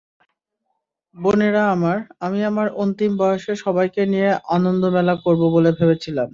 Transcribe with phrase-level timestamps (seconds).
[1.15, 6.29] বোনেরা আমার, আমি আমার অন্তিম বয়সে সবাইকে নিয়ে আনন্দমেলা করব বলে ভেবেছিলাম।